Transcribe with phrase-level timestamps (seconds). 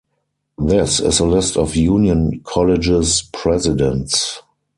[0.57, 4.41] This is a list of Union College's presidents.